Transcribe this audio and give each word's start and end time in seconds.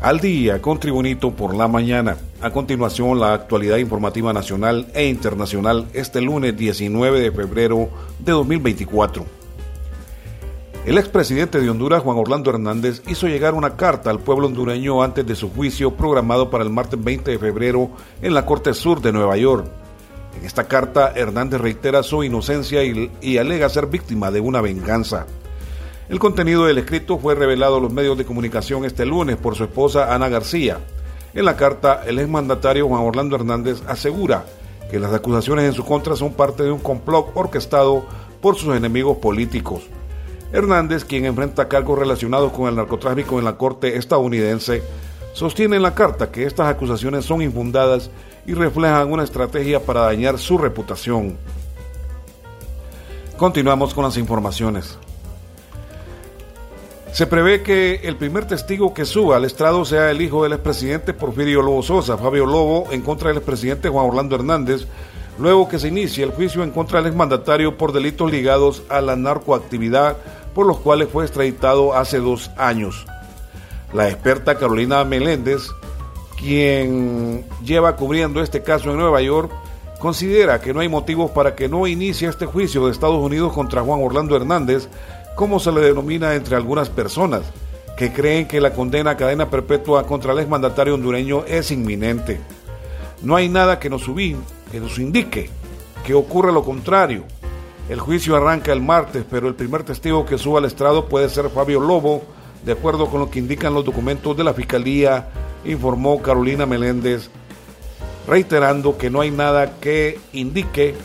al 0.00 0.20
día 0.20 0.62
con 0.62 0.78
Tribunito 0.78 1.32
por 1.32 1.54
la 1.54 1.68
mañana. 1.68 2.16
A 2.40 2.50
continuación, 2.50 3.18
la 3.18 3.34
actualidad 3.34 3.78
informativa 3.78 4.32
nacional 4.32 4.86
e 4.94 5.06
internacional 5.06 5.86
este 5.92 6.20
lunes 6.20 6.56
19 6.56 7.20
de 7.20 7.32
febrero 7.32 7.88
de 8.18 8.32
2024. 8.32 9.24
El 10.86 10.96
expresidente 10.96 11.60
de 11.60 11.68
Honduras, 11.68 12.02
Juan 12.02 12.16
Orlando 12.16 12.50
Hernández, 12.50 13.02
hizo 13.08 13.26
llegar 13.26 13.54
una 13.54 13.76
carta 13.76 14.10
al 14.10 14.20
pueblo 14.20 14.46
hondureño 14.46 15.02
antes 15.02 15.26
de 15.26 15.34
su 15.34 15.50
juicio 15.50 15.94
programado 15.94 16.48
para 16.48 16.64
el 16.64 16.70
martes 16.70 17.02
20 17.02 17.32
de 17.32 17.38
febrero 17.38 17.90
en 18.22 18.32
la 18.32 18.46
Corte 18.46 18.72
Sur 18.72 19.02
de 19.02 19.12
Nueva 19.12 19.36
York. 19.36 19.66
En 20.38 20.46
esta 20.46 20.68
carta, 20.68 21.12
Hernández 21.14 21.60
reitera 21.60 22.02
su 22.02 22.22
inocencia 22.22 22.84
y, 22.84 23.10
y 23.20 23.38
alega 23.38 23.68
ser 23.68 23.86
víctima 23.86 24.30
de 24.30 24.40
una 24.40 24.60
venganza. 24.60 25.26
El 26.08 26.18
contenido 26.18 26.64
del 26.64 26.78
escrito 26.78 27.18
fue 27.18 27.34
revelado 27.34 27.76
a 27.76 27.80
los 27.80 27.92
medios 27.92 28.16
de 28.16 28.24
comunicación 28.24 28.86
este 28.86 29.04
lunes 29.04 29.36
por 29.36 29.56
su 29.56 29.64
esposa 29.64 30.14
Ana 30.14 30.30
García. 30.30 30.78
En 31.34 31.44
la 31.44 31.54
carta, 31.54 32.02
el 32.06 32.18
exmandatario 32.18 32.88
Juan 32.88 33.02
Orlando 33.02 33.36
Hernández 33.36 33.82
asegura 33.86 34.46
que 34.90 34.98
las 34.98 35.12
acusaciones 35.12 35.66
en 35.66 35.74
su 35.74 35.84
contra 35.84 36.16
son 36.16 36.32
parte 36.32 36.62
de 36.62 36.72
un 36.72 36.78
complot 36.78 37.32
orquestado 37.34 38.06
por 38.40 38.56
sus 38.56 38.74
enemigos 38.74 39.18
políticos. 39.18 39.82
Hernández, 40.50 41.04
quien 41.04 41.26
enfrenta 41.26 41.68
cargos 41.68 41.98
relacionados 41.98 42.52
con 42.52 42.68
el 42.68 42.76
narcotráfico 42.76 43.38
en 43.38 43.44
la 43.44 43.58
Corte 43.58 43.98
estadounidense, 43.98 44.82
sostiene 45.34 45.76
en 45.76 45.82
la 45.82 45.94
carta 45.94 46.32
que 46.32 46.46
estas 46.46 46.68
acusaciones 46.68 47.26
son 47.26 47.42
infundadas 47.42 48.10
y 48.46 48.54
reflejan 48.54 49.12
una 49.12 49.24
estrategia 49.24 49.84
para 49.84 50.00
dañar 50.00 50.38
su 50.38 50.56
reputación. 50.56 51.36
Continuamos 53.36 53.92
con 53.92 54.04
las 54.04 54.16
informaciones. 54.16 54.98
Se 57.18 57.26
prevé 57.26 57.64
que 57.64 57.96
el 58.04 58.14
primer 58.14 58.46
testigo 58.46 58.94
que 58.94 59.04
suba 59.04 59.34
al 59.34 59.44
estrado 59.44 59.84
sea 59.84 60.12
el 60.12 60.22
hijo 60.22 60.44
del 60.44 60.52
expresidente 60.52 61.12
Porfirio 61.12 61.62
Lobo 61.62 61.82
Sosa, 61.82 62.16
Fabio 62.16 62.46
Lobo, 62.46 62.86
en 62.92 63.02
contra 63.02 63.26
del 63.26 63.38
expresidente 63.38 63.88
Juan 63.88 64.06
Orlando 64.06 64.36
Hernández, 64.36 64.86
luego 65.36 65.68
que 65.68 65.80
se 65.80 65.88
inicie 65.88 66.22
el 66.22 66.30
juicio 66.30 66.62
en 66.62 66.70
contra 66.70 67.00
del 67.00 67.08
exmandatario 67.08 67.76
por 67.76 67.92
delitos 67.92 68.30
ligados 68.30 68.84
a 68.88 69.00
la 69.00 69.16
narcoactividad, 69.16 70.16
por 70.54 70.64
los 70.64 70.78
cuales 70.78 71.08
fue 71.08 71.24
extraditado 71.24 71.92
hace 71.92 72.20
dos 72.20 72.52
años. 72.56 73.04
La 73.92 74.08
experta 74.08 74.54
Carolina 74.54 75.02
Meléndez, 75.02 75.72
quien 76.38 77.44
lleva 77.64 77.96
cubriendo 77.96 78.40
este 78.40 78.62
caso 78.62 78.92
en 78.92 78.96
Nueva 78.96 79.20
York, 79.22 79.50
considera 79.98 80.60
que 80.60 80.72
no 80.72 80.78
hay 80.78 80.88
motivos 80.88 81.32
para 81.32 81.56
que 81.56 81.68
no 81.68 81.88
inicie 81.88 82.28
este 82.28 82.46
juicio 82.46 82.86
de 82.86 82.92
Estados 82.92 83.20
Unidos 83.20 83.52
contra 83.52 83.82
Juan 83.82 84.00
Orlando 84.04 84.36
Hernández, 84.36 84.88
como 85.38 85.60
se 85.60 85.70
le 85.70 85.80
denomina 85.80 86.34
entre 86.34 86.56
algunas 86.56 86.88
personas, 86.88 87.42
que 87.96 88.12
creen 88.12 88.48
que 88.48 88.60
la 88.60 88.72
condena 88.72 89.12
a 89.12 89.16
cadena 89.16 89.48
perpetua 89.48 90.04
contra 90.04 90.32
el 90.32 90.40
exmandatario 90.40 90.94
hondureño 90.94 91.44
es 91.46 91.70
inminente. 91.70 92.40
No 93.22 93.36
hay 93.36 93.48
nada 93.48 93.78
que 93.78 93.88
nos, 93.88 94.02
que 94.02 94.80
nos 94.80 94.98
indique 94.98 95.48
que 96.04 96.12
ocurre 96.12 96.52
lo 96.52 96.64
contrario. 96.64 97.22
El 97.88 98.00
juicio 98.00 98.34
arranca 98.34 98.72
el 98.72 98.82
martes, 98.82 99.24
pero 99.30 99.46
el 99.46 99.54
primer 99.54 99.84
testigo 99.84 100.26
que 100.26 100.38
suba 100.38 100.58
al 100.58 100.64
estrado 100.64 101.06
puede 101.06 101.28
ser 101.28 101.50
Fabio 101.50 101.78
Lobo, 101.78 102.24
de 102.64 102.72
acuerdo 102.72 103.06
con 103.06 103.20
lo 103.20 103.30
que 103.30 103.38
indican 103.38 103.74
los 103.74 103.84
documentos 103.84 104.36
de 104.36 104.42
la 104.42 104.54
Fiscalía, 104.54 105.28
informó 105.64 106.20
Carolina 106.20 106.66
Meléndez, 106.66 107.30
reiterando 108.26 108.98
que 108.98 109.08
no 109.08 109.20
hay 109.20 109.30
nada 109.30 109.78
que 109.78 110.18
indique 110.32 110.96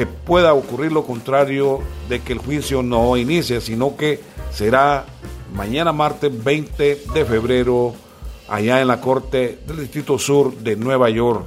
que 0.00 0.06
pueda 0.06 0.54
ocurrir 0.54 0.92
lo 0.92 1.04
contrario 1.04 1.80
de 2.08 2.20
que 2.20 2.32
el 2.32 2.38
juicio 2.38 2.82
no 2.82 3.18
inicie, 3.18 3.60
sino 3.60 3.98
que 3.98 4.18
será 4.50 5.04
mañana 5.52 5.92
martes 5.92 6.32
20 6.42 7.02
de 7.12 7.24
febrero 7.26 7.92
allá 8.48 8.80
en 8.80 8.88
la 8.88 8.98
Corte 9.02 9.58
del 9.66 9.80
Distrito 9.80 10.18
Sur 10.18 10.56
de 10.56 10.74
Nueva 10.74 11.10
York. 11.10 11.44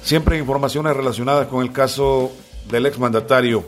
Siempre 0.00 0.38
informaciones 0.38 0.96
relacionadas 0.96 1.48
con 1.48 1.64
el 1.64 1.72
caso 1.72 2.30
del 2.70 2.86
exmandatario. 2.86 3.64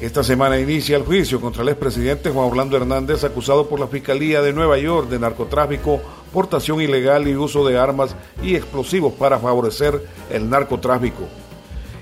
Esta 0.00 0.24
semana 0.24 0.58
inicia 0.58 0.96
el 0.96 1.04
juicio 1.04 1.40
contra 1.40 1.62
el 1.62 1.68
expresidente 1.68 2.30
Juan 2.30 2.48
Orlando 2.48 2.78
Hernández, 2.78 3.22
acusado 3.22 3.68
por 3.68 3.78
la 3.78 3.86
Fiscalía 3.86 4.42
de 4.42 4.52
Nueva 4.52 4.76
York 4.76 5.08
de 5.08 5.20
narcotráfico, 5.20 6.00
portación 6.32 6.80
ilegal 6.82 7.28
y 7.28 7.36
uso 7.36 7.64
de 7.64 7.78
armas 7.78 8.16
y 8.42 8.56
explosivos 8.56 9.12
para 9.12 9.38
favorecer 9.38 10.04
el 10.30 10.50
narcotráfico 10.50 11.28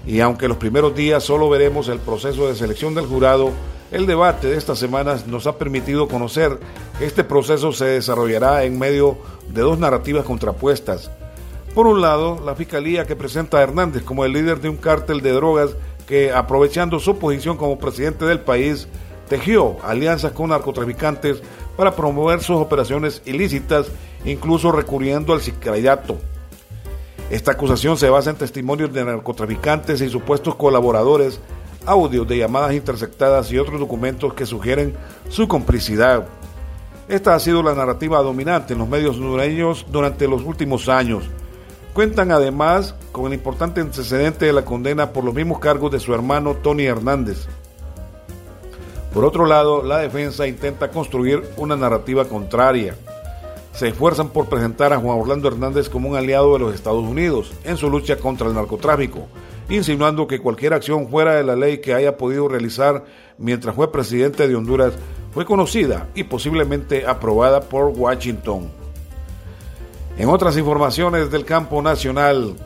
y 0.09 0.21
aunque 0.21 0.49
los 0.49 0.57
primeros 0.57 0.95
días 0.95 1.23
solo 1.23 1.51
veremos 1.51 1.87
el 1.89 1.99
proceso 1.99 2.49
de 2.49 2.55
selección 2.55 2.95
del 2.95 3.05
jurado, 3.05 3.53
el 3.93 4.07
debate 4.07 4.47
de 4.47 4.57
estas 4.57 4.79
semanas 4.79 5.27
nos 5.27 5.47
ha 5.47 5.59
permitido 5.59 6.09
conocer 6.09 6.59
que 6.99 7.05
este 7.05 7.25
proceso 7.25 7.73
se 7.73 7.85
desarrollará 7.85 8.65
en 8.65 8.79
medio 8.79 9.19
de 9.51 9.61
dos 9.61 9.79
narrativas 9.79 10.25
contrapuestas. 10.25 11.11
Por 11.75 11.87
un 11.87 12.01
lado, 12.01 12.41
la 12.43 12.55
fiscalía 12.55 13.07
que 13.07 13.17
presenta 13.17 13.59
a 13.59 13.63
Hernández 13.63 14.03
como 14.03 14.25
el 14.25 14.33
líder 14.33 14.63
de 14.63 14.71
un 14.71 14.79
cártel 14.79 15.21
de 15.21 15.33
drogas 15.33 15.77
que, 16.07 16.33
aprovechando 16.33 16.99
su 17.01 17.19
posición 17.19 17.59
como 17.59 17.79
presidente 17.79 18.25
del 18.25 18.41
país, 18.41 18.89
tejió 19.29 19.77
alianzas 19.83 20.33
con 20.33 20.49
narcotraficantes 20.49 21.43
para 21.77 21.95
promover 21.95 22.41
sus 22.41 22.57
operaciones 22.57 23.21
ilícitas, 23.27 23.89
incluso 24.25 24.73
recurriendo 24.73 25.35
al 25.35 25.43
sicariato. 25.43 26.17
Esta 27.31 27.53
acusación 27.53 27.99
se 27.99 28.09
basa 28.09 28.31
en 28.31 28.37
testimonios 28.37 28.91
de 28.91 29.05
narcotraficantes 29.05 30.01
y 30.01 30.09
supuestos 30.09 30.55
colaboradores, 30.55 31.41
audios 31.85 32.27
de 32.27 32.39
llamadas 32.39 32.73
interceptadas 32.73 33.53
y 33.53 33.59
otros 33.59 33.79
documentos 33.79 34.33
que 34.33 34.47
sugieren 34.47 34.95
su 35.29 35.47
complicidad. 35.47 36.27
Esta 37.07 37.35
ha 37.35 37.41
sido 37.41 37.63
la 37.63 37.75
narrativa 37.75 38.23
dominante 38.23 38.73
en 38.73 38.79
los 38.79 38.89
medios 38.89 39.17
hondureños 39.17 39.85
durante 39.91 40.27
los 40.27 40.43
últimos 40.43 40.89
años. 40.89 41.25
Cuentan 41.93 42.33
además 42.33 42.95
con 43.13 43.27
el 43.27 43.35
importante 43.35 43.83
antecedente 43.83 44.47
de 44.47 44.53
la 44.55 44.65
condena 44.65 45.13
por 45.13 45.25
los 45.25 45.35
mismos 45.35 45.59
cargos 45.59 45.91
de 45.91 46.01
su 46.01 46.15
hermano 46.15 46.55
Tony 46.55 46.87
Hernández. 46.87 47.47
Por 49.13 49.27
otro 49.27 49.45
lado, 49.45 49.83
la 49.83 49.99
defensa 49.99 50.47
intenta 50.47 50.91
construir 50.91 51.43
una 51.59 51.77
narrativa 51.77 52.27
contraria 52.27 52.95
se 53.73 53.89
esfuerzan 53.89 54.31
por 54.31 54.49
presentar 54.49 54.93
a 54.93 54.99
Juan 54.99 55.19
Orlando 55.19 55.49
Hernández 55.49 55.89
como 55.89 56.09
un 56.09 56.17
aliado 56.17 56.53
de 56.53 56.59
los 56.59 56.75
Estados 56.75 57.05
Unidos 57.05 57.53
en 57.65 57.77
su 57.77 57.89
lucha 57.89 58.17
contra 58.17 58.49
el 58.49 58.55
narcotráfico, 58.55 59.29
insinuando 59.69 60.27
que 60.27 60.41
cualquier 60.41 60.75
acción 60.75 61.09
fuera 61.09 61.35
de 61.35 61.45
la 61.45 61.57
ley 61.57 61.79
que 61.79 61.95
haya 61.95 62.17
podido 62.17 62.49
realizar 62.49 63.05
mientras 63.39 63.75
fue 63.75 63.93
presidente 63.93 64.49
de 64.49 64.57
Honduras 64.57 64.95
fue 65.33 65.45
conocida 65.45 66.09
y 66.15 66.25
posiblemente 66.25 67.07
aprobada 67.07 67.61
por 67.61 67.93
Washington. 67.97 68.71
En 70.17 70.29
otras 70.29 70.57
informaciones 70.57 71.31
del 71.31 71.45
campo 71.45 71.81
nacional, 71.81 72.57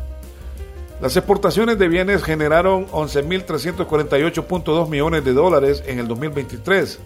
las 1.03 1.17
exportaciones 1.17 1.79
de 1.79 1.89
bienes 1.89 2.23
generaron 2.23 2.87
11.348.2 2.87 4.89
millones 4.89 5.25
de 5.25 5.33
dólares 5.33 5.83
en 5.87 5.99
el 5.99 6.09
2023 6.09 7.01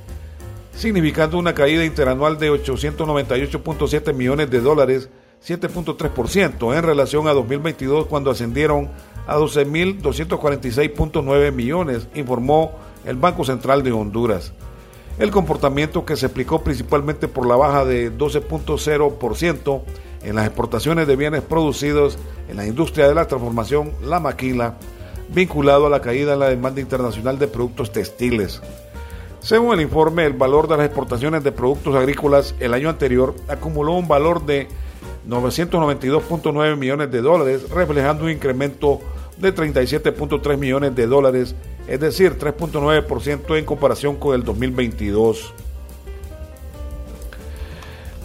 significando 0.76 1.38
una 1.38 1.54
caída 1.54 1.84
interanual 1.84 2.38
de 2.38 2.52
898.7 2.52 4.14
millones 4.14 4.48
de 4.50 4.60
dólares, 4.60 5.08
7.3% 5.44 6.76
en 6.76 6.82
relación 6.82 7.26
a 7.28 7.32
2022 7.32 8.06
cuando 8.06 8.30
ascendieron 8.30 8.90
a 9.26 9.36
12.246.9 9.38 11.52
millones, 11.52 12.08
informó 12.14 12.72
el 13.04 13.16
Banco 13.16 13.44
Central 13.44 13.82
de 13.82 13.90
Honduras. 13.92 14.52
El 15.18 15.30
comportamiento 15.30 16.04
que 16.04 16.16
se 16.16 16.26
explicó 16.26 16.62
principalmente 16.62 17.26
por 17.26 17.46
la 17.46 17.56
baja 17.56 17.86
de 17.86 18.12
12.0% 18.12 19.82
en 20.24 20.34
las 20.34 20.46
exportaciones 20.46 21.06
de 21.06 21.16
bienes 21.16 21.40
producidos 21.40 22.18
en 22.48 22.58
la 22.58 22.66
industria 22.66 23.08
de 23.08 23.14
la 23.14 23.26
transformación, 23.26 23.92
la 24.02 24.20
maquila, 24.20 24.74
vinculado 25.30 25.86
a 25.86 25.90
la 25.90 26.02
caída 26.02 26.34
en 26.34 26.40
la 26.40 26.50
demanda 26.50 26.82
internacional 26.82 27.38
de 27.38 27.48
productos 27.48 27.92
textiles. 27.92 28.60
Según 29.46 29.74
el 29.74 29.80
informe, 29.80 30.26
el 30.26 30.32
valor 30.32 30.66
de 30.66 30.76
las 30.76 30.86
exportaciones 30.86 31.44
de 31.44 31.52
productos 31.52 31.94
agrícolas 31.94 32.56
el 32.58 32.74
año 32.74 32.88
anterior 32.88 33.32
acumuló 33.46 33.92
un 33.92 34.08
valor 34.08 34.44
de 34.44 34.66
992.9 35.28 36.76
millones 36.76 37.12
de 37.12 37.20
dólares, 37.20 37.70
reflejando 37.70 38.24
un 38.24 38.32
incremento 38.32 38.98
de 39.36 39.54
37.3 39.54 40.56
millones 40.56 40.96
de 40.96 41.06
dólares, 41.06 41.54
es 41.86 42.00
decir, 42.00 42.36
3.9% 42.36 43.56
en 43.56 43.64
comparación 43.64 44.16
con 44.16 44.34
el 44.34 44.42
2022. 44.42 45.54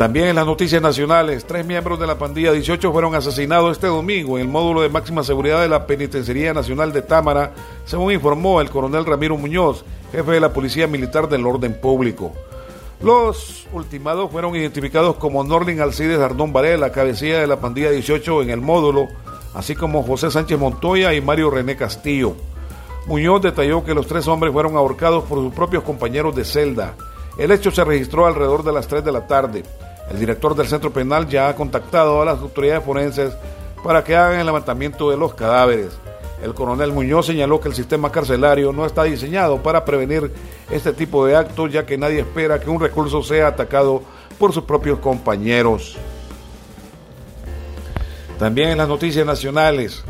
También 0.02 0.30
en 0.30 0.36
las 0.36 0.48
noticias 0.48 0.82
nacionales, 0.82 1.46
tres 1.46 1.64
miembros 1.64 2.00
de 2.00 2.08
la 2.08 2.18
pandilla 2.18 2.52
18 2.52 2.92
fueron 2.92 3.14
asesinados 3.14 3.74
este 3.74 3.86
domingo 3.86 4.40
en 4.40 4.42
el 4.42 4.48
módulo 4.48 4.82
de 4.82 4.90
máxima 4.90 5.24
seguridad 5.24 5.62
de 5.62 5.70
la 5.70 5.86
Penitenciaría 5.86 6.56
Nacional 6.56 6.92
de 6.92 7.04
Támara, 7.04 7.54
según 7.86 8.12
informó 8.12 8.62
el 8.62 8.72
coronel 8.72 9.06
Ramiro 9.06 9.38
Muñoz, 9.38 9.86
jefe 10.12 10.32
de 10.32 10.40
la 10.40 10.52
Policía 10.52 10.88
Militar 10.88 11.30
del 11.30 11.46
Orden 11.46 11.80
Público. 11.80 12.34
Los 13.00 13.68
ultimados 13.74 14.32
fueron 14.32 14.56
identificados 14.56 15.18
como 15.18 15.44
Norlin 15.44 15.82
Alcides 15.82 16.20
Ardón 16.20 16.52
Varela, 16.52 16.92
cabecilla 16.92 17.40
de 17.40 17.46
la 17.46 17.60
pandilla 17.60 17.92
18 17.92 18.42
en 18.42 18.50
el 18.50 18.60
módulo, 18.60 19.08
así 19.54 19.76
como 19.76 20.02
José 20.02 20.32
Sánchez 20.32 20.58
Montoya 20.58 21.14
y 21.14 21.22
Mario 21.22 21.52
René 21.52 21.76
Castillo. 21.76 22.36
Muñoz 23.06 23.44
detalló 23.44 23.84
que 23.84 23.94
los 23.94 24.08
tres 24.08 24.28
hombres 24.28 24.52
fueron 24.52 24.78
ahorcados 24.78 25.26
por 25.26 25.38
sus 25.38 25.54
propios 25.54 25.84
compañeros 25.84 26.36
de 26.36 26.44
celda. 26.44 26.96
El 27.38 27.52
hecho 27.52 27.70
se 27.70 27.84
registró 27.84 28.26
alrededor 28.26 28.64
de 28.64 28.74
las 28.74 28.88
3 28.88 29.06
de 29.06 29.12
la 29.12 29.28
tarde. 29.28 29.64
El 30.12 30.20
director 30.20 30.56
del 30.56 30.68
centro 30.68 30.92
penal 30.92 31.28
ya 31.28 31.48
ha 31.48 31.56
contactado 31.56 32.22
a 32.22 32.26
las 32.26 32.40
autoridades 32.40 32.84
forenses 32.84 33.34
para 33.82 34.04
que 34.04 34.16
hagan 34.16 34.40
el 34.42 34.46
levantamiento 34.46 35.10
de 35.10 35.16
los 35.16 35.34
cadáveres. 35.34 35.94
El 36.44 36.54
coronel 36.54 36.92
Muñoz 36.92 37.28
señaló 37.28 37.62
que 37.62 37.70
el 37.70 37.76
sistema 37.76 38.12
carcelario 38.12 38.74
no 38.74 38.86
está 38.86 39.04
diseñado 39.04 39.64
para 39.64 39.86
prevenir 39.86 40.32
este 40.70 40.92
tipo 40.92 41.26
de 41.26 41.36
actos, 41.38 41.72
ya 41.72 41.86
que 41.86 41.98
nadie 41.98 42.20
espera 42.20 42.60
que 42.60 42.70
un 42.70 42.82
recurso 42.82 43.24
sea 43.24 43.48
atacado 43.48 44.02
por 44.38 44.52
sus 44.52 44.64
propios 44.64 45.00
compañeros. 45.00 45.98
También 48.38 48.70
en 48.70 48.80
las 48.80 48.88
noticias 48.88 49.26
nacionales, 49.26 50.04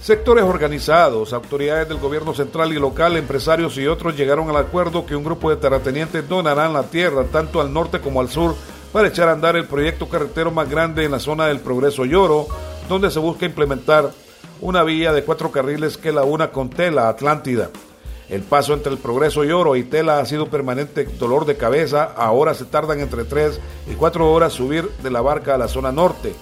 sectores 0.00 0.44
organizados, 0.44 1.32
autoridades 1.32 1.88
del 1.88 1.98
gobierno 1.98 2.34
central 2.34 2.72
y 2.72 2.78
local, 2.78 3.16
empresarios 3.16 3.78
y 3.78 3.86
otros 3.86 4.16
llegaron 4.16 4.50
al 4.50 4.56
acuerdo 4.56 5.06
que 5.06 5.16
un 5.16 5.24
grupo 5.24 5.48
de 5.48 5.56
terratenientes 5.56 6.28
donarán 6.28 6.72
la 6.72 6.82
tierra 6.82 7.24
tanto 7.32 7.60
al 7.60 7.72
norte 7.72 8.00
como 8.00 8.20
al 8.20 8.28
sur 8.28 8.56
para 8.92 9.08
echar 9.08 9.28
a 9.28 9.32
andar 9.32 9.56
el 9.56 9.64
proyecto 9.64 10.08
carretero 10.08 10.50
más 10.50 10.68
grande 10.68 11.04
en 11.04 11.10
la 11.10 11.18
zona 11.18 11.46
del 11.46 11.60
Progreso 11.60 12.04
Lloro, 12.04 12.46
donde 12.88 13.10
se 13.10 13.18
busca 13.18 13.46
implementar 13.46 14.10
una 14.60 14.84
vía 14.84 15.12
de 15.12 15.24
cuatro 15.24 15.50
carriles 15.50 15.96
que 15.96 16.12
la 16.12 16.24
una 16.24 16.50
con 16.50 16.68
Tela, 16.68 17.08
Atlántida. 17.08 17.70
El 18.28 18.42
paso 18.42 18.74
entre 18.74 18.92
el 18.92 18.98
Progreso 18.98 19.44
y 19.44 19.50
Oro 19.50 19.76
y 19.76 19.82
Tela 19.82 20.18
ha 20.18 20.26
sido 20.26 20.48
permanente 20.48 21.04
dolor 21.04 21.44
de 21.44 21.56
cabeza. 21.56 22.04
Ahora 22.16 22.54
se 22.54 22.64
tardan 22.64 23.00
entre 23.00 23.24
tres 23.24 23.60
y 23.90 23.94
cuatro 23.94 24.32
horas 24.32 24.52
subir 24.52 24.88
de 25.02 25.10
la 25.10 25.20
barca 25.20 25.54
a 25.54 25.58
la 25.58 25.68
zona 25.68 25.92
norte. 25.92 26.34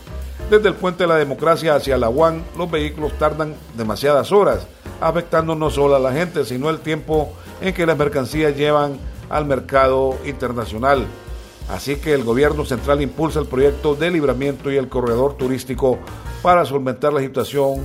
Desde 0.50 0.68
el 0.68 0.74
puente 0.74 1.04
de 1.04 1.08
la 1.08 1.16
democracia 1.16 1.74
hacia 1.74 1.96
la 1.96 2.10
los 2.10 2.70
vehículos 2.70 3.12
tardan 3.18 3.54
demasiadas 3.76 4.32
horas, 4.32 4.66
afectando 5.00 5.54
no 5.54 5.70
solo 5.70 5.96
a 5.96 6.00
la 6.00 6.12
gente, 6.12 6.44
sino 6.44 6.70
el 6.70 6.80
tiempo 6.80 7.32
en 7.60 7.72
que 7.72 7.86
las 7.86 7.96
mercancías 7.96 8.56
llevan 8.56 8.98
al 9.28 9.46
mercado 9.46 10.16
internacional. 10.24 11.06
Así 11.70 11.96
que 11.96 12.12
el 12.12 12.24
gobierno 12.24 12.64
central 12.64 13.00
impulsa 13.00 13.38
el 13.38 13.46
proyecto 13.46 13.94
de 13.94 14.10
libramiento 14.10 14.72
y 14.72 14.76
el 14.76 14.88
corredor 14.88 15.36
turístico 15.36 15.98
para 16.42 16.64
solventar 16.64 17.12
la 17.12 17.20
situación 17.20 17.84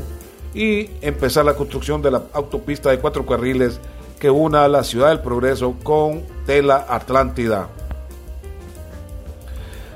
y 0.56 0.90
empezar 1.02 1.46
la 1.46 1.56
construcción 1.56 2.02
de 2.02 2.12
la 2.12 2.24
autopista 2.34 2.90
de 2.90 3.00
cuatro 3.00 3.26
carriles 3.26 3.80
que 4.20 4.32
una 4.32 4.68
la 4.68 4.84
ciudad 4.84 5.10
del 5.10 5.20
progreso 5.20 5.76
con 5.84 6.24
Tela 6.48 6.86
Atlántida. 6.90 7.70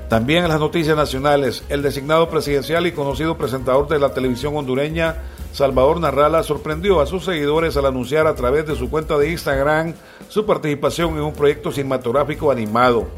También 0.08 0.44
en 0.44 0.50
las 0.50 0.60
noticias 0.60 0.96
nacionales, 0.96 1.64
el 1.68 1.82
designado 1.82 2.28
presidencial 2.28 2.86
y 2.86 2.92
conocido 2.92 3.38
presentador 3.38 3.88
de 3.88 3.98
la 3.98 4.12
televisión 4.12 4.56
hondureña, 4.56 5.16
Salvador 5.52 5.98
Narrala, 5.98 6.42
sorprendió 6.42 7.00
a 7.00 7.06
sus 7.06 7.24
seguidores 7.24 7.76
al 7.76 7.86
anunciar 7.86 8.26
a 8.26 8.34
través 8.34 8.66
de 8.66 8.76
su 8.76 8.90
cuenta 8.90 9.18
de 9.18 9.30
Instagram 9.30 9.94
su 10.28 10.46
participación 10.46 11.14
en 11.14 11.22
un 11.22 11.32
proyecto 11.32 11.72
cinematográfico 11.72 12.50
animado. 12.50 13.08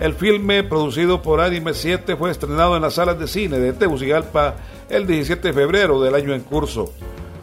El 0.00 0.14
filme, 0.14 0.62
producido 0.62 1.22
por 1.22 1.40
Anime 1.40 1.74
7, 1.74 2.14
fue 2.14 2.30
estrenado 2.30 2.76
en 2.76 2.82
las 2.82 2.94
salas 2.94 3.18
de 3.18 3.26
cine 3.26 3.58
de 3.58 3.72
Tegucigalpa 3.72 4.54
el 4.88 5.08
17 5.08 5.48
de 5.48 5.52
febrero 5.52 6.00
del 6.00 6.14
año 6.14 6.34
en 6.34 6.42
curso. 6.42 6.92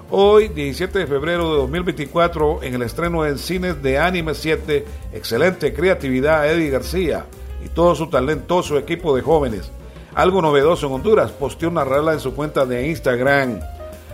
Hoy, 0.10 0.48
17 0.48 1.00
de 1.00 1.06
febrero 1.08 1.52
de 1.52 1.58
2024, 1.58 2.64
en 2.64 2.76
el 2.76 2.84
estreno 2.84 3.26
en 3.26 3.38
cines 3.40 3.84
de 3.84 4.00
Anime 4.00 4.34
7, 4.34 4.86
excelente 5.12 5.74
creatividad 5.74 6.50
Eddie 6.50 6.70
García 6.70 7.26
y 7.66 7.68
todo 7.68 7.94
su 7.94 8.08
talentoso 8.08 8.78
equipo 8.78 9.14
de 9.14 9.22
jóvenes. 9.22 9.70
Algo 10.14 10.42
novedoso 10.42 10.88
en 10.88 10.94
Honduras, 10.94 11.32
posteó 11.32 11.70
Narrala 11.72 12.14
en 12.14 12.22
su 12.22 12.34
cuenta 12.34 12.66
de 12.66 12.88
Instagram. 12.88 13.60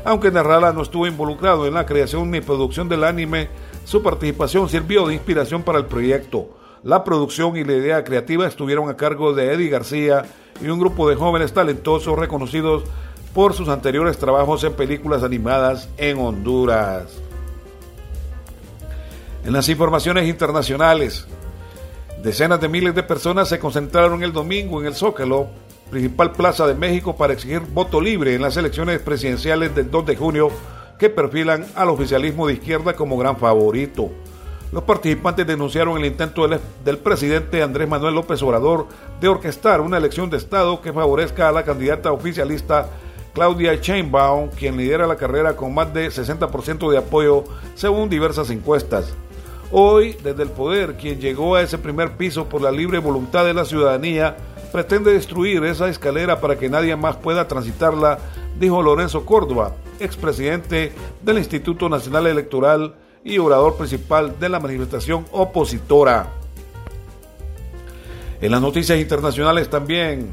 Aunque 0.03 0.31
Narrala 0.31 0.73
no 0.73 0.81
estuvo 0.81 1.05
involucrado 1.05 1.67
en 1.67 1.75
la 1.75 1.85
creación 1.85 2.31
ni 2.31 2.41
producción 2.41 2.89
del 2.89 3.03
anime, 3.03 3.49
su 3.85 4.01
participación 4.01 4.67
sirvió 4.67 5.05
de 5.05 5.13
inspiración 5.13 5.61
para 5.61 5.77
el 5.77 5.85
proyecto. 5.85 6.49
La 6.83 7.04
producción 7.04 7.56
y 7.57 7.63
la 7.63 7.74
idea 7.74 8.04
creativa 8.04 8.48
estuvieron 8.48 8.89
a 8.89 8.98
cargo 8.98 9.33
de 9.33 9.54
Eddie 9.54 9.69
García 9.69 10.25
y 10.60 10.68
un 10.68 10.80
grupo 10.80 11.07
de 11.07 11.16
jóvenes 11.16 11.54
talentosos 11.54 12.18
reconocidos 12.18 12.83
por 13.36 13.54
sus 13.54 13.69
anteriores 13.69 14.18
trabajos 14.18 14.63
en 14.63 14.74
películas 14.74 15.22
animadas 15.22 15.89
en 15.98 16.18
Honduras. 16.18 17.22
En 19.45 19.54
las 19.54 19.69
informaciones 19.69 20.28
internacionales, 20.28 21.28
decenas 22.24 22.60
de 22.60 22.68
miles 22.68 22.95
de 22.95 23.04
personas 23.04 23.48
se 23.48 23.60
concentraron 23.60 24.24
el 24.24 24.34
domingo 24.34 24.81
en 24.81 24.88
el 24.88 24.95
Zócalo, 24.95 25.50
principal 25.92 26.31
plaza 26.31 26.66
de 26.66 26.74
México, 26.74 27.16
para 27.16 27.34
exigir 27.34 27.60
voto 27.60 28.01
libre 28.01 28.34
en 28.34 28.42
las 28.42 28.57
elecciones 28.57 29.00
presidenciales 29.01 29.75
del 29.75 29.92
2 29.92 30.06
de 30.07 30.16
junio 30.16 30.50
que 30.98 31.12
perfilan 31.12 31.68
al 31.75 31.89
oficialismo 31.89 32.48
de 32.48 32.54
izquierda 32.54 32.95
como 32.95 33.19
gran 33.19 33.38
favorito. 33.38 34.10
Los 34.71 34.83
participantes 34.83 35.45
denunciaron 35.45 35.97
el 35.97 36.06
intento 36.06 36.47
del, 36.47 36.97
presidente 37.00 37.62
Andrés 37.62 37.89
Manuel 37.89 38.15
López 38.15 38.41
Obrador 38.41 38.88
de 39.19 39.27
orquestar 39.27 39.81
una 39.81 39.97
elección 39.97 40.29
de 40.29 40.38
Estado 40.38 40.81
que 40.81 40.94
favorezca 40.94 41.50
a 41.50 41.51
la 41.51 41.65
candidata 41.65 42.13
oficialista 42.13 42.88
Claudia 43.33 43.75
Sheinbaum, 43.75 44.50
quien 44.50 44.77
lidera 44.77 45.07
la 45.07 45.18
carrera 45.18 45.57
con 45.57 45.73
más 45.73 45.94
de 45.94 46.07
60% 46.07 46.89
de 46.89 46.97
apoyo 46.97 47.44
según 47.75 48.09
diversas 48.09 48.50
encuestas. 48.50 49.13
Hoy, 49.71 50.15
desde 50.23 50.44
el 50.44 50.50
poder, 50.50 50.95
quien 50.95 51.19
llegó 51.19 51.56
a 51.56 51.62
ese 51.62 51.77
primer 51.77 52.15
piso 52.15 52.47
por 52.47 52.62
la 52.62 52.71
libre 52.71 53.00
voluntad 53.00 53.44
de 53.44 53.53
la 53.53 53.65
ciudadanía, 53.65 54.38
pretende 54.71 55.12
destruir 55.12 55.65
esa 55.65 55.89
escalera 55.89 56.39
para 56.39 56.57
que 56.57 56.69
nadie 56.69 56.95
más 56.95 57.17
pueda 57.17 57.45
transitarla, 57.45 58.19
dijo 58.57 58.81
Lorenzo 58.81 59.25
Córdoba, 59.25 59.74
expresidente 60.00 60.94
del 61.21 61.39
Instituto 61.39 61.89
Nacional 61.89 62.27
Electoral 62.27 62.95
y 63.23 63.38
orador 63.38 63.77
principal 63.77 64.39
de 64.39 64.50
la 64.50 64.59
manifestación 64.59 65.25
opositora. 65.31 66.27
En 68.41 68.51
las 68.51 68.62
noticias 68.62 69.00
internacionales 69.00 69.69
también, 69.69 70.29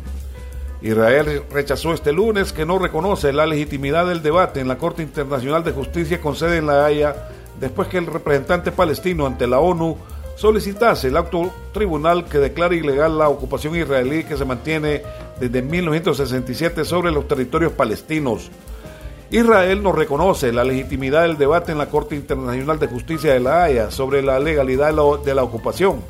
Israel 0.80 1.42
rechazó 1.50 1.92
este 1.92 2.12
lunes 2.12 2.52
que 2.52 2.64
no 2.64 2.78
reconoce 2.78 3.32
la 3.32 3.46
legitimidad 3.46 4.06
del 4.06 4.22
debate 4.22 4.60
en 4.60 4.68
la 4.68 4.78
Corte 4.78 5.02
Internacional 5.02 5.64
de 5.64 5.72
Justicia 5.72 6.20
con 6.20 6.36
sede 6.36 6.58
en 6.58 6.66
La 6.66 6.86
Haya 6.86 7.14
después 7.60 7.88
que 7.88 7.98
el 7.98 8.06
representante 8.06 8.72
palestino 8.72 9.26
ante 9.26 9.46
la 9.46 9.58
ONU 9.58 9.96
solicitase 10.36 11.08
el 11.08 11.16
auto 11.16 11.52
tribunal 11.72 12.24
que 12.26 12.38
declare 12.38 12.76
ilegal 12.76 13.18
la 13.18 13.28
ocupación 13.28 13.74
israelí 13.74 14.22
que 14.22 14.36
se 14.36 14.44
mantiene 14.44 15.02
desde 15.40 15.62
1967 15.62 16.84
sobre 16.84 17.10
los 17.10 17.26
territorios 17.26 17.72
palestinos. 17.72 18.48
Israel 19.30 19.82
no 19.82 19.92
reconoce 19.92 20.54
la 20.54 20.64
legitimidad 20.64 21.22
del 21.22 21.36
debate 21.36 21.72
en 21.72 21.76
la 21.76 21.90
Corte 21.90 22.14
Internacional 22.14 22.78
de 22.78 22.86
Justicia 22.86 23.34
de 23.34 23.40
La 23.40 23.62
Haya 23.62 23.90
sobre 23.90 24.22
la 24.22 24.40
legalidad 24.40 24.94
de 25.22 25.34
la 25.34 25.42
ocupación, 25.42 26.02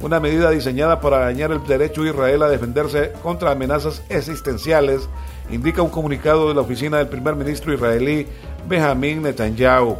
una 0.00 0.20
medida 0.20 0.48
diseñada 0.48 0.98
para 0.98 1.18
dañar 1.18 1.52
el 1.52 1.62
derecho 1.66 2.02
de 2.02 2.10
Israel 2.10 2.42
a 2.42 2.48
defenderse 2.48 3.12
contra 3.22 3.50
amenazas 3.50 4.02
existenciales, 4.08 5.06
indica 5.50 5.82
un 5.82 5.90
comunicado 5.90 6.48
de 6.48 6.54
la 6.54 6.62
oficina 6.62 6.96
del 6.96 7.08
primer 7.08 7.36
ministro 7.36 7.74
israelí 7.74 8.26
Benjamin 8.66 9.20
Netanyahu. 9.20 9.98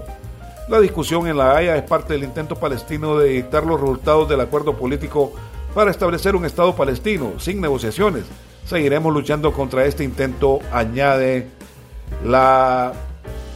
La 0.71 0.81
discusión 0.81 1.27
en 1.27 1.37
La 1.37 1.55
Haya 1.55 1.77
es 1.77 1.83
parte 1.83 2.15
del 2.15 2.25
intento 2.25 2.57
palestino 2.57 3.19
de 3.19 3.29
dictar 3.29 3.67
los 3.67 3.79
resultados 3.79 4.31
del 4.31 4.41
acuerdo 4.41 4.79
político 4.79 5.35
para 5.75 5.91
establecer 5.91 6.35
un 6.35 6.47
Estado 6.47 6.75
palestino 6.75 7.35
sin 7.37 7.61
negociaciones. 7.61 8.25
Seguiremos 8.65 9.13
luchando 9.13 9.53
contra 9.53 9.85
este 9.85 10.05
intento, 10.05 10.61
añade 10.73 11.51
la 12.25 12.93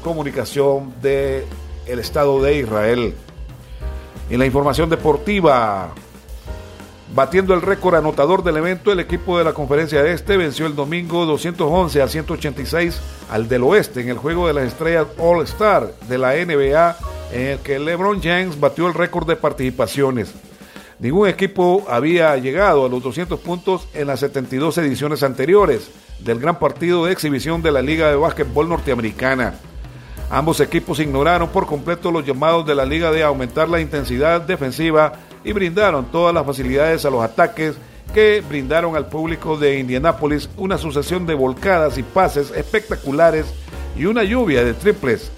comunicación 0.02 0.92
del 1.00 1.44
el 1.86 1.98
Estado 1.98 2.42
de 2.42 2.58
Israel. 2.58 3.14
En 4.28 4.38
la 4.40 4.46
información 4.46 4.90
deportiva, 4.90 5.92
batiendo 7.14 7.54
el 7.54 7.62
récord 7.62 7.94
anotador 7.94 8.42
del 8.42 8.56
evento, 8.56 8.90
el 8.90 9.00
equipo 9.00 9.38
de 9.38 9.44
la 9.44 9.52
conferencia 9.52 10.04
este 10.06 10.36
venció 10.36 10.66
el 10.66 10.74
domingo 10.74 11.26
211 11.26 12.02
a 12.02 12.08
186 12.08 13.00
al 13.30 13.48
del 13.48 13.62
oeste 13.62 14.00
en 14.00 14.08
el 14.08 14.18
juego 14.18 14.48
de 14.48 14.54
las 14.54 14.66
estrellas 14.66 15.06
All 15.18 15.44
Star 15.44 15.92
de 16.08 16.18
la 16.18 16.32
NBA, 16.32 16.96
en 17.32 17.46
el 17.46 17.58
que 17.60 17.78
LeBron 17.78 18.20
James 18.20 18.58
batió 18.58 18.88
el 18.88 18.94
récord 18.94 19.28
de 19.28 19.36
participaciones. 19.36 20.34
Ningún 20.98 21.28
equipo 21.28 21.84
había 21.88 22.36
llegado 22.36 22.86
a 22.86 22.88
los 22.88 23.02
200 23.02 23.38
puntos 23.40 23.86
en 23.94 24.08
las 24.08 24.20
72 24.20 24.78
ediciones 24.78 25.22
anteriores 25.22 25.90
del 26.20 26.40
gran 26.40 26.58
partido 26.58 27.04
de 27.04 27.12
exhibición 27.12 27.62
de 27.62 27.72
la 27.72 27.82
Liga 27.82 28.08
de 28.08 28.16
Básquetbol 28.16 28.68
Norteamericana. 28.68 29.54
Ambos 30.30 30.60
equipos 30.60 30.98
ignoraron 30.98 31.48
por 31.50 31.66
completo 31.66 32.10
los 32.10 32.24
llamados 32.26 32.66
de 32.66 32.74
la 32.74 32.84
liga 32.84 33.12
de 33.12 33.22
aumentar 33.22 33.68
la 33.68 33.80
intensidad 33.80 34.40
defensiva 34.40 35.12
y 35.44 35.52
brindaron 35.52 36.06
todas 36.06 36.34
las 36.34 36.44
facilidades 36.44 37.04
a 37.04 37.10
los 37.10 37.22
ataques 37.22 37.76
que 38.12 38.42
brindaron 38.48 38.96
al 38.96 39.06
público 39.06 39.56
de 39.56 39.78
Indianápolis 39.78 40.48
una 40.56 40.78
sucesión 40.78 41.26
de 41.26 41.34
volcadas 41.34 41.96
y 41.98 42.02
pases 42.02 42.50
espectaculares 42.50 43.46
y 43.96 44.06
una 44.06 44.24
lluvia 44.24 44.64
de 44.64 44.74
triples. 44.74 45.30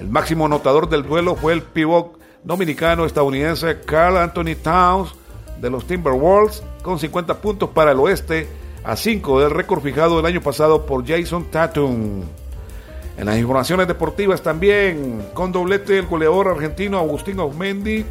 El 0.00 0.08
máximo 0.08 0.46
anotador 0.46 0.88
del 0.88 1.04
duelo 1.04 1.36
fue 1.36 1.52
el 1.52 1.62
pivot 1.62 2.18
dominicano 2.42 3.04
estadounidense 3.04 3.80
Carl 3.84 4.16
Anthony 4.16 4.56
Towns 4.60 5.14
de 5.60 5.70
los 5.70 5.86
Timberwolves 5.86 6.64
con 6.82 6.98
50 6.98 7.40
puntos 7.40 7.70
para 7.70 7.92
el 7.92 8.00
oeste 8.00 8.48
a 8.84 8.96
5 8.96 9.40
del 9.40 9.50
récord 9.50 9.82
fijado 9.82 10.18
el 10.18 10.26
año 10.26 10.40
pasado 10.40 10.86
por 10.86 11.06
Jason 11.06 11.44
Tatum. 11.50 12.22
En 13.16 13.26
las 13.26 13.38
informaciones 13.38 13.86
deportivas 13.86 14.42
también, 14.42 15.28
con 15.34 15.52
doblete 15.52 15.98
el 15.98 16.06
goleador 16.06 16.48
argentino 16.48 16.98
Agustín 16.98 17.38
Osmendi 17.40 18.04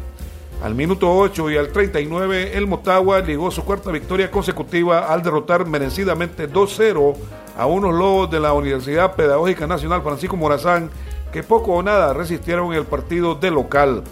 Al 0.62 0.74
minuto 0.76 1.12
8 1.12 1.50
y 1.50 1.56
al 1.56 1.72
39, 1.72 2.56
el 2.56 2.68
Motagua 2.68 3.20
ligó 3.20 3.50
su 3.50 3.64
cuarta 3.64 3.90
victoria 3.90 4.30
consecutiva 4.30 5.12
al 5.12 5.22
derrotar 5.22 5.66
merecidamente 5.66 6.48
2-0 6.48 7.16
a 7.58 7.66
unos 7.66 7.92
lobos 7.92 8.30
de 8.30 8.40
la 8.40 8.52
Universidad 8.52 9.16
Pedagógica 9.16 9.66
Nacional 9.66 10.02
Francisco 10.02 10.36
Morazán 10.36 10.90
que 11.32 11.42
poco 11.42 11.72
o 11.72 11.82
nada 11.82 12.12
resistieron 12.12 12.72
el 12.74 12.84
partido 12.84 13.34
de 13.34 13.50
local. 13.50 14.04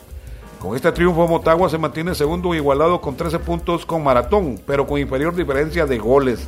Con 0.60 0.76
este 0.76 0.92
triunfo 0.92 1.26
Motagua 1.26 1.70
se 1.70 1.78
mantiene 1.78 2.14
segundo 2.14 2.54
igualado 2.54 3.00
con 3.00 3.16
13 3.16 3.38
puntos 3.38 3.86
con 3.86 4.04
Maratón, 4.04 4.60
pero 4.66 4.86
con 4.86 5.00
inferior 5.00 5.34
diferencia 5.34 5.86
de 5.86 5.96
goles. 5.96 6.46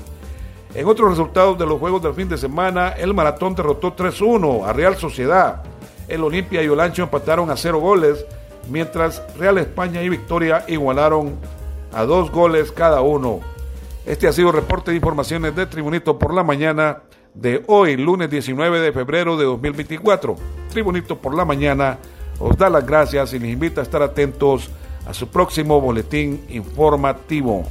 En 0.75 0.87
otros 0.87 1.09
resultados 1.09 1.57
de 1.57 1.65
los 1.65 1.81
juegos 1.81 2.03
del 2.03 2.13
fin 2.13 2.29
de 2.29 2.37
semana, 2.37 2.91
el 2.91 3.15
Maratón 3.15 3.55
derrotó 3.55 3.97
3-1 3.97 4.67
a 4.67 4.75
Real 4.75 4.97
Sociedad. 4.97 5.63
El 6.09 6.23
Olimpia 6.25 6.63
y 6.63 6.69
Olancho 6.69 7.05
empataron 7.05 7.51
a 7.51 7.57
0 7.57 7.81
goles, 7.81 8.27
mientras 8.69 9.23
Real 9.39 9.57
España 9.57 10.03
y 10.03 10.11
Victoria 10.11 10.63
igualaron 10.69 11.37
a 11.91 12.05
2 12.05 12.31
goles 12.31 12.71
cada 12.71 13.01
uno. 13.01 13.41
Este 14.05 14.29
ha 14.29 14.33
sido 14.33 14.49
el 14.49 14.57
reporte 14.57 14.91
de 14.91 14.99
informaciones 14.99 15.57
de 15.57 15.65
Tribunito 15.65 16.19
por 16.19 16.35
la 16.35 16.45
mañana 16.45 17.01
de 17.33 17.63
hoy, 17.67 17.97
lunes 17.97 18.29
19 18.29 18.81
de 18.81 18.93
febrero 18.93 19.39
de 19.39 19.47
2024. 19.47 20.37
Tribunito 20.69 21.17
por 21.17 21.35
la 21.35 21.47
mañana 21.47 21.97
os 22.43 22.57
da 22.57 22.69
las 22.69 22.85
gracias 22.85 23.33
y 23.33 23.39
les 23.39 23.53
invita 23.53 23.81
a 23.81 23.85
estar 23.85 24.03
atentos 24.03 24.69
a 25.07 25.15
su 25.15 25.29
próximo 25.29 25.81
boletín 25.81 26.45
informativo. 26.49 27.65